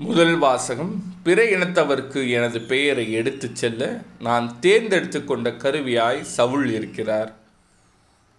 முதல் 0.00 0.36
வாசகம் 0.38 1.02
பிற 1.22 1.44
இனத்தவர்க்கு 1.44 2.30
எனது 2.30 2.60
பெயரை 2.60 3.12
எடுத்துச் 3.12 3.56
செல்ல 3.56 4.00
நான் 4.18 4.60
தேர்ந்தெடுத்து 4.60 5.24
கொண்ட 5.24 5.50
கருவியாய் 5.50 6.20
சவுள் 6.36 6.66
இருக்கிறார். 6.70 7.30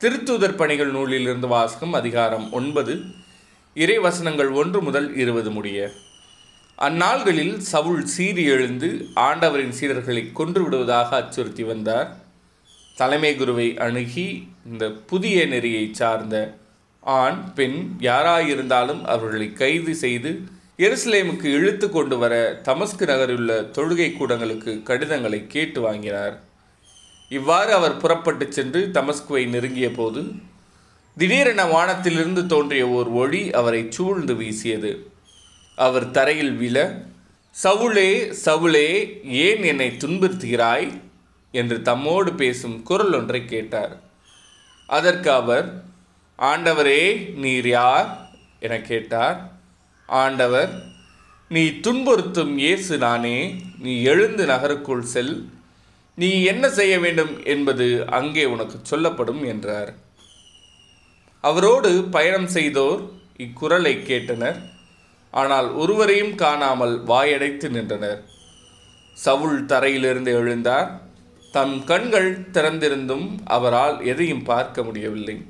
திருத்தூதர் 0.02 0.56
பணிகள் 0.56 0.92
நூலிலிருந்து 0.92 1.48
வாசகம் 1.48 1.94
அதிகாரம் 1.94 2.52
ஒன்பது 2.52 2.94
இறை 3.74 3.98
வசனங்கள் 4.00 4.50
ஒன்று 4.50 4.82
முதல் 4.82 5.16
இருபது 5.16 5.52
முடிய. 5.52 5.90
அந்நாள்களில் 6.78 7.58
சவுள் 7.72 8.04
சீறி 8.04 8.44
எழுந்து 8.44 9.08
ஆண்டவரின் 9.16 9.76
சீடர்களை 9.80 10.32
கொன்று 10.34 10.64
விடுவதாக 10.64 11.16
அச்சுறுத்தி 11.16 11.64
வந்தார். 11.64 12.18
தலைமை 12.96 13.36
குருவை 13.36 13.78
அணுகி 13.78 14.48
இந்த 14.72 14.92
புதிய 14.92 15.46
நெறியை 15.46 15.90
சார்ந்த 15.92 16.58
ஆண் 17.00 17.54
பெண் 17.54 17.98
யாராயிருந்தாலும் 18.00 19.04
அவர்களை 19.16 19.54
கைது 19.54 19.96
செய்து 19.96 20.32
எருசலேமுக்கு 20.80 21.44
இழுத்து 21.44 21.90
கொண்டு 21.90 22.18
வர 22.18 22.62
தமஸ்கு 22.64 23.06
நகரிலுள்ள 23.06 23.62
தொழுகை 23.62 24.18
கூடங்களுக்கு 24.18 24.84
கடிதங்களை 24.84 25.48
கேட்டு 25.48 25.82
வாங்கினார். 25.82 26.40
இவ்வாறு 27.30 27.74
அவர் 27.74 27.98
புறப்பட்டு 27.98 28.52
சென்று 28.52 28.90
தமஸ்குவை 28.94 29.48
நெருங்கிய 29.48 29.92
போது 29.92 30.24
திடீரென 31.18 31.66
வானத்திலிருந்து 31.66 32.46
தோன்றிய 32.46 32.88
ஓர் 32.88 33.08
ஒளி 33.08 33.52
அவரை 33.52 33.86
சூழ்ந்து 33.90 34.36
வீசியது. 34.36 35.12
அவர் 35.76 36.12
தரையில் 36.12 36.52
விழ 36.52 37.04
சவுளே 37.64 38.36
சவுளே 38.46 39.22
ஏன் 39.24 39.64
என்னை 39.64 39.90
துன்புறுத்துகிறாய்? 39.90 41.02
என்று 41.52 41.78
தம்மோடு 41.78 42.36
பேசும் 42.36 42.84
குரல் 42.84 43.14
ஒன்றை 43.14 43.46
கேட்டார். 43.46 44.00
அதற்கு 44.88 45.32
அவர் 45.32 45.84
ஆண்டவரே 46.40 47.34
நீர் 47.34 47.68
யார்? 47.68 48.30
என 48.60 48.82
கேட்டார். 48.82 49.59
ஆண்டவர் 50.10 50.72
நீ 51.52 51.64
துன்புறுத்தும் 51.68 52.54
இயேசு 52.56 52.98
நானே 52.98 53.62
நீ 53.78 54.02
எழுந்து 54.02 54.46
நகருக்குள் 54.46 55.02
செல். 55.02 55.50
நீ 56.16 56.44
என்ன 56.44 56.70
செய்ய 56.70 57.00
வேண்டும் 57.00 57.44
என்பது 57.44 58.06
அங்கே 58.08 58.46
உனக்கு 58.46 58.78
சொல்லப்படும் 58.82 59.44
என்றார். 59.44 59.94
அவரோடு 61.40 61.92
பயணம் 62.04 62.48
செய்தோர் 62.48 63.02
இக்குரலை 63.38 63.96
கேட்டனர். 64.10 64.60
ஆனால் 65.32 65.74
ஒருவரையும் 65.74 66.36
காணாமல் 66.36 67.04
வாயடைத்து 67.04 67.70
நின்றனர். 67.70 68.24
சவுல் 69.14 69.66
தரையிலிருந்து 69.66 70.34
எழுந்தார். 70.42 70.90
தம் 71.52 71.84
கண்கள் 71.84 72.32
திறந்திருந்தும் 72.52 73.28
அவரால் 73.46 74.06
எதையும் 74.06 74.44
பார்க்க 74.44 74.84
முடியவில்லை. 74.84 75.46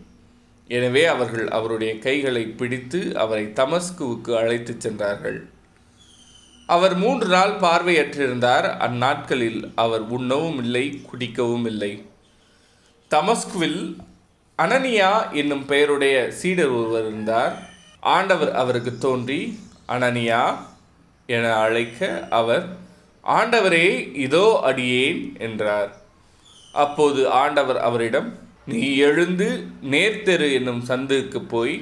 எனவே 0.78 1.04
அவர்கள் 1.14 1.48
அவருடைய 1.58 1.92
கைகளை 2.06 2.44
பிடித்து 2.60 3.00
அவரை 3.24 3.46
தமஸ்குவுக்கு 3.60 4.32
அழைத்துச் 4.42 4.84
சென்றார்கள். 4.86 5.40
அவர் 6.76 6.96
மூன்று 6.96 7.28
நாள் 7.36 7.54
பார்வையற்றிருந்தார். 7.64 8.68
அந்நாட்களில் 8.88 9.62
அவர் 9.84 10.04
உண்ணவும் 10.18 10.60
இல்லை 10.64 10.86
குடிக்கவும் 11.08 11.68
இல்லை. 11.72 11.94
தமஸ்குவில் 13.12 13.82
அனனியா 14.60 15.12
என்னும் 15.32 15.66
பெயருடைய 15.66 16.16
சீடர் 16.40 16.74
ஒருவர் 16.80 17.08
இருந்தார். 17.08 17.54
ஆண்டவர் 18.16 18.52
அவருக்கு 18.62 18.92
தோன்றி 18.98 19.42
அனனியா 19.96 20.44
என 21.36 21.46
அழைக்க 21.64 22.10
அவர் 22.40 22.66
ஆண்டவரே 23.24 23.88
இதோ 24.26 24.46
அடியேன் 24.70 25.24
என்றார். 25.48 25.90
அப்போது 26.84 27.22
ஆண்டவர் 27.42 27.80
அவரிடம் 27.88 28.30
நீ 28.72 28.88
எழுந்து 29.08 29.48
நேர்த்தெரு 29.92 30.48
என்னும் 30.54 30.84
சந்துக்கு 30.88 31.40
போய் 31.48 31.76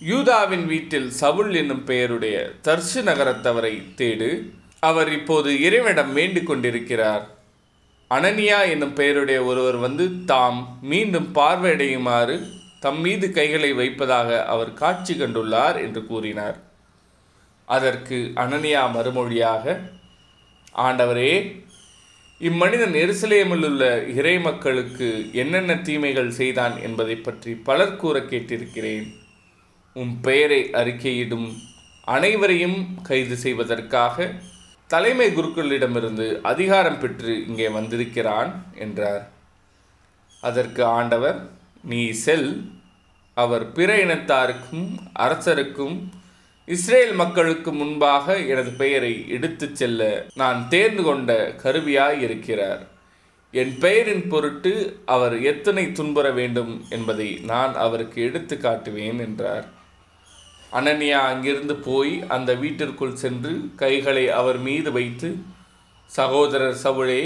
யூதாவின் 0.00 0.66
வீட்டில் 0.66 1.08
சவுல் 1.20 1.54
என்னும் 1.54 1.84
பெயருடைய 1.84 2.36
தர்சு 2.64 2.98
நகரத்தவரை 3.08 3.74
தேடு. 4.00 4.30
அவர் 4.80 5.10
இப்போது 5.12 5.50
இறைவனிடம் 5.60 6.12
வேண்டிக் 6.12 6.46
கொண்டிருக்கிறார். 6.46 7.24
அனனியா 8.10 8.58
என்னும் 8.70 8.92
பெயருடைய 8.92 9.38
ஒருவர் 9.42 9.76
வந்து 9.76 10.04
தாம் 10.24 10.60
மீண்டும் 10.82 11.28
பார்வையடையுமாறு 11.34 12.36
தம் 12.80 13.00
மீது 13.00 13.26
கைகளை 13.32 13.72
வைப்பதாக 13.72 14.44
அவர் 14.44 14.72
காட்சி 14.74 15.14
கண்டுள்ளார் 15.14 15.76
என்று 15.82 16.00
கூறினார். 16.06 16.58
அதற்கு 17.68 18.16
அனனியா 18.36 18.82
மறுமொழியாக 18.96 19.64
ஆண்டவரே 20.86 21.32
இம்மனிதன் 22.48 22.96
எருசலேமில் 23.02 23.64
உள்ள 23.66 23.82
இறை 24.18 24.32
மக்களுக்கு 24.46 25.06
என்னென்ன 25.42 25.72
தீமைகள் 25.86 26.30
செய்தான் 26.38 26.74
என்பதை 26.86 27.16
பற்றி 27.16 27.52
பலர் 27.68 27.94
கூற 27.96 28.16
கேட்டிருக்கிறேன். 28.30 29.06
உன் 29.96 30.12
பெயரை 30.26 30.58
அறிக்கையிடும் 30.80 31.46
அனைவரையும் 32.14 32.76
கைது 33.08 33.36
செய்வதற்காக 33.44 34.26
தலைமை 34.94 35.28
குருக்களிடமிருந்து 35.36 36.26
அதிகாரம் 36.52 37.00
பெற்று 37.00 37.34
இங்கே 37.46 37.68
வந்திருக்கிறான் 37.68 38.50
என்றார். 38.84 39.24
அதற்கு 40.42 40.84
ஆண்டவர் 40.98 41.38
நீ 41.92 42.02
செல் 42.24 42.50
அவர் 43.36 43.66
பிற 43.72 43.90
இனத்தாருக்கும் 44.04 44.86
அரசருக்கும் 45.26 45.96
இஸ்ரேல் 46.68 47.12
மக்களுக்கு 47.12 47.70
முன்பாக 47.72 48.36
எனது 48.52 48.70
பெயரை 48.70 49.12
எடுத்துச் 49.28 49.78
செல்ல 49.80 50.02
நான் 50.34 50.60
தேர்ந்து 50.68 51.02
கொண்ட 51.02 51.30
கருவியாய் 51.62 52.20
இருக்கிறார். 52.26 52.82
என் 53.54 53.74
பெயரின் 53.82 54.24
பொருட்டு 54.28 54.72
அவர் 55.14 55.34
எத்தனை 55.50 55.84
துன்புற 55.92 56.26
வேண்டும் 56.38 56.72
என்பதை 56.96 57.28
நான் 57.50 57.74
அவருக்கு 57.84 58.18
எடுத்து 58.22 58.56
காட்டுவேன் 58.56 59.20
என்றார். 59.26 59.66
அனன்யா 60.72 61.20
அங்கிருந்து 61.32 61.76
போய் 61.88 62.14
அந்த 62.36 62.50
வீட்டிற்குள் 62.62 63.20
சென்று 63.24 63.52
கைகளை 63.82 64.24
அவர் 64.40 64.60
மீது 64.68 64.92
வைத்து 64.92 65.30
சகோதரர் 66.10 66.80
சவுளே 66.84 67.22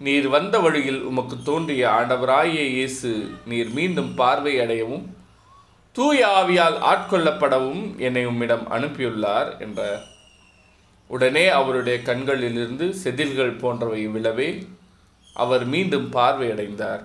நீர் 0.00 0.28
வந்த 0.28 0.56
வழியில் 0.58 1.02
உமக்கு 1.10 1.36
தோன்றிய 1.42 1.84
ஆண்டவராய 1.98 2.56
இயேசு 2.74 3.12
நீர் 3.44 3.70
மீண்டும் 3.78 4.10
பார்வை 4.14 4.56
அடையவும் 4.64 5.06
தூய 5.96 6.26
ஆவியால் 6.26 6.78
ஆட்கொள்ளப்படவும் 6.92 7.98
என்னை 7.98 8.26
உம்மிடம் 8.26 8.64
அனுப்பியுள்ளார் 8.70 9.58
என்ற 9.58 10.00
உடனே 11.06 11.46
அவருடைய 11.48 12.02
கண்களிலிருந்து 12.02 12.94
செதில்கள் 13.04 13.58
போன்றவை 13.58 14.08
விழவே 14.08 14.66
அவர் 15.34 15.64
மீண்டும் 15.64 16.12
பார்வையடைந்தார். 16.12 17.02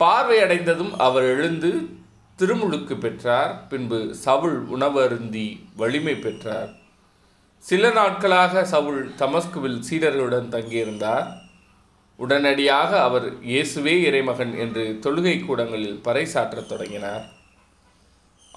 பார்வையடைந்ததும் 0.00 0.90
அவர் 0.96 1.22
எழுந்து 1.22 1.88
திருமுழுக்கு 2.36 2.96
பெற்றார். 2.96 3.66
பின்பு 3.66 4.14
சவுள் 4.24 4.58
உணவருந்தி 4.74 5.60
வலிமை 5.76 6.14
பெற்றார். 6.14 6.68
சில 7.58 7.90
நாட்களாக 7.90 8.62
சவுள் 8.62 9.00
தமஸ்குவில் 9.18 9.80
சீடர்களுடன் 9.90 10.52
தங்கியிருந்தார். 10.56 11.26
உடனடியாக 12.16 13.02
அவர் 13.02 13.42
இயேசுவே 13.42 13.96
இறைமகன் 14.02 14.58
என்று 14.58 14.98
தொழுகை 15.02 15.46
கூடங்களில் 15.46 16.00
பறைசாற்றத் 16.04 16.66
தொடங்கினார். 16.66 17.36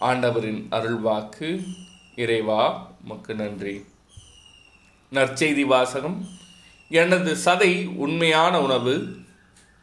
ஆண்டவரின் 0.01 0.67
அருள்வாக்கு 0.71 1.63
இறைவா 2.15 2.91
மக்கு 3.03 3.35
நன்றி. 3.35 3.85
நற்செய்தி 5.11 5.65
வாசகம். 5.65 6.27
எனது 6.89 7.37
சதை 7.45 7.95
உண்மையான 7.95 8.61
உணவு 8.61 9.15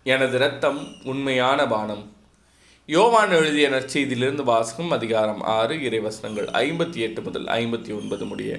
எனது 0.04 0.34
இரத்தம் 0.34 0.80
உண்மையான 1.04 1.66
பானம். 1.66 2.12
யோவான் 2.86 3.30
எழுதிய 3.30 3.70
நற்செய்தியிலிருந்து 3.70 4.44
வாசகம் 4.44 4.90
அதிகாரம் 4.90 5.40
ஆறு 5.40 5.74
இறைவசனங்கள் 5.74 6.50
ஐம்பத்தி 6.62 6.94
எட்டு 6.94 7.22
முதல் 7.22 7.44
ஐம்பத்தி 7.44 8.00
ஒன்பது 8.00 8.24
முடிய. 8.24 8.58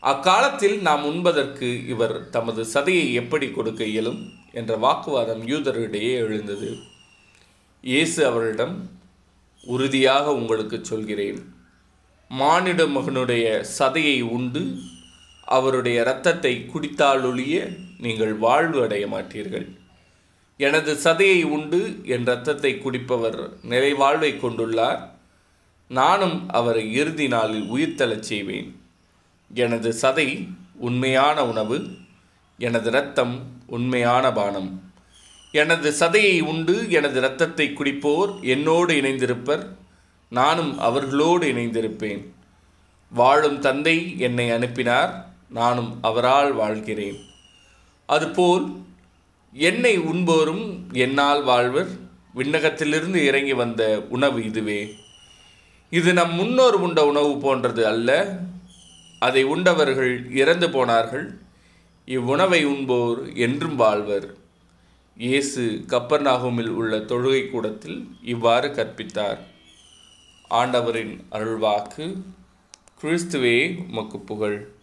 அக்காலத்தில் 0.00 0.80
நாம் 0.80 1.04
உண்பதற்கு 1.04 1.86
இவர் 1.86 2.30
தமது 2.30 2.66
சதையை 2.74 3.12
எப்படி 3.12 3.50
கொடுக்க 3.50 3.84
இயலும்? 3.84 4.32
என்ற 4.52 4.76
வாக்குவாதம் 4.76 5.46
யூதரிடையே 5.46 6.12
எழுந்தது. 6.12 6.76
இயேசு 7.82 8.26
அவரிடம் 8.26 9.02
உறுதியாக 9.66 10.34
உங்களுக்கு 10.34 10.78
சொல்கிறேன். 10.82 11.54
மானிட 12.28 12.84
மகனுடைய 12.84 13.64
சதையை 13.78 14.22
உண்டு 14.22 14.78
அவருடைய 15.44 16.00
இரத்தத்தை 16.00 16.70
குடித்தாலொழிய 16.74 17.76
நீங்கள் 17.98 18.34
வாழ்வு 18.34 18.82
அடைய 18.82 19.06
மாட்டீர்கள். 19.06 19.76
எனது 20.56 20.92
சதையை 20.94 21.44
உண்டு 21.44 22.00
என் 22.04 22.22
இரத்தத்தை 22.22 22.78
குடிப்பவர் 22.78 23.52
நிறைவாழ்வை 23.68 24.30
கொண்டுள்ளார். 24.36 25.00
நானும் 25.88 26.50
அவரை 26.50 26.92
இறுதி 26.92 27.28
நாளில் 27.28 27.72
உயிர்த்தெழச் 27.72 28.28
செய்வேன். 28.30 28.80
எனது 29.54 29.94
சதை 30.02 30.48
உண்மையான 30.76 31.46
உணவு 31.46 31.88
எனது 32.58 32.88
இரத்தம் 32.88 33.42
உண்மையான 33.66 34.32
பானம். 34.32 34.93
எனது 35.60 35.88
சதையை 35.98 36.36
உண்டு 36.42 36.74
எனது 36.90 37.18
இரத்தத்தை 37.18 37.66
குடிப்போர் 37.70 38.30
என்னோடு 38.54 38.92
இணைந்திருப்பர் 39.00 39.62
நானும் 40.30 40.72
அவர்களோடு 40.78 41.44
இணைந்திருப்பேன். 41.52 42.22
வாழும் 43.12 43.58
தந்தை 43.58 43.96
என்னை 44.18 44.46
அனுப்பினார் 44.50 45.12
நானும் 45.48 45.90
அவரால் 46.02 46.52
வாழ்கிறேன். 46.52 47.18
அதுபோல் 48.06 48.66
என்னை 49.52 49.94
உண்போரும் 50.10 50.64
என்னால் 50.92 51.42
வாழ்வர் 51.42 51.92
விண்ணகத்திலிருந்து 52.34 53.20
இறங்கி 53.30 53.52
வந்த 53.52 53.82
உணவு 54.08 54.44
இதுவே. 54.44 54.80
இது 55.90 56.12
நம் 56.12 56.34
முன்னோர் 56.34 56.76
உண்ட 56.86 57.00
உணவு 57.06 57.34
போன்றது 57.38 57.82
அல்ல 57.86 58.10
அதை 59.18 59.42
உண்டவர்கள் 59.54 60.14
இறந்து 60.42 60.70
போனார்கள் 60.70 61.26
இவ்வுணவை 62.08 62.60
உண்போர் 62.64 63.20
என்றும் 63.46 63.76
வாழ்வர். 63.76 64.26
இயேசு 65.16 65.84
கப்பர்நாகுமில் 65.86 66.68
உள்ள 66.68 66.96
தொழுகை 66.96 67.50
கூடத்தில் 67.50 68.08
இவ்வாறு 68.22 68.68
கற்பித்தார். 68.68 69.38
ஆண்டவரின் 70.48 71.24
அருள்வாக்கு 71.32 72.22
கிறிஸ்துவே 73.02 73.86
உமக்கு 73.88 74.18
புகழ். 74.18 74.74